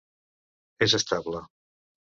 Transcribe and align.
És 0.87 0.97
estable. 1.01 1.47